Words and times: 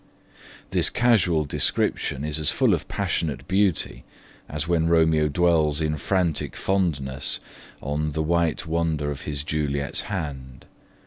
This 0.71 0.89
casual 0.89 1.45
description 1.45 2.25
is 2.25 2.39
as 2.39 2.49
full 2.49 2.73
of 2.73 2.87
passionate 2.87 3.47
beauty 3.47 4.03
as 4.49 4.67
when 4.67 4.87
Romeo 4.87 5.27
dwells 5.27 5.79
in 5.79 5.95
frantic 5.95 6.55
fondness 6.55 7.39
on 7.81 8.09
'the 8.13 8.23
white 8.23 8.65
wonder 8.65 9.11
of 9.11 9.25
his 9.25 9.43
Juliet's 9.43 10.01
hand'. 10.09 10.65